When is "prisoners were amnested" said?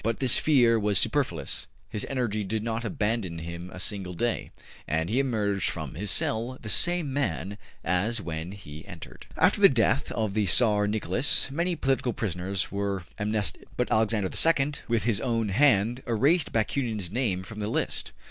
12.13-13.65